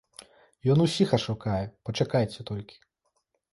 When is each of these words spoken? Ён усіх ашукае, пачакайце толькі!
Ён 0.73 0.79
усіх 0.85 1.13
ашукае, 1.19 1.59
пачакайце 1.91 2.49
толькі! 2.51 2.75